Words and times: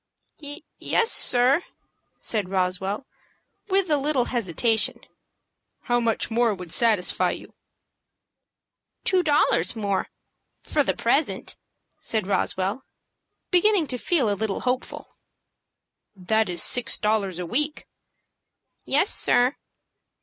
"Yes, 0.79 1.11
sir," 1.11 1.63
said 2.15 2.49
Roswell, 2.49 3.05
with 3.67 3.87
a 3.91 3.97
little 3.97 4.25
hesitation. 4.33 5.01
"How 5.81 5.99
much 5.99 6.31
more 6.31 6.55
would 6.55 6.71
satisfy 6.73 7.29
you?" 7.29 7.53
"Two 9.03 9.21
dollars 9.21 9.75
more, 9.75 10.07
for 10.63 10.81
the 10.83 10.95
present," 10.95 11.55
said 11.99 12.25
Roswell, 12.25 12.81
beginning 13.51 13.85
to 13.89 13.99
feel 13.99 14.27
a 14.27 14.33
little 14.33 14.61
hopeful. 14.61 15.17
"That 16.15 16.49
is 16.49 16.63
six 16.63 16.97
dollars 16.97 17.37
a 17.37 17.45
week." 17.45 17.85
"Yes, 18.85 19.13
sir." 19.13 19.55